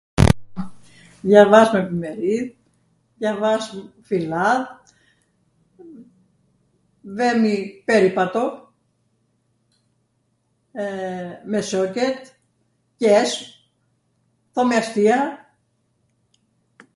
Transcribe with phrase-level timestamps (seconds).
[1.27, 2.51] dhjavasmw efimeridh,
[3.19, 4.65] dhjavasmw filladh,
[7.17, 7.53] vemi
[7.87, 8.43] peripato...
[11.49, 12.19] me shoqet,
[13.01, 13.43] qeshm,
[14.53, 15.19] thomi astia...